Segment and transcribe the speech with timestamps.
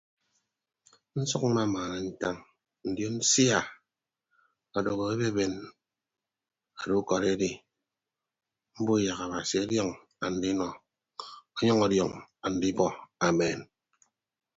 [1.19, 2.35] Nsʌk mmamaana ntañ
[2.89, 3.59] ndion sia
[4.77, 5.53] adoho ebeeben
[6.79, 7.51] ado ukọd edi
[8.79, 9.91] mbo yak abasi ọdiọn
[10.25, 10.67] andinọ
[11.57, 12.11] ọnyʌñ ọdiọñ
[12.45, 12.87] andibọ
[13.27, 13.59] amen.